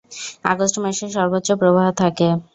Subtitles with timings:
[0.45, 2.27] August মাসে সর্বোচ্চ প্রবাহ থাকে।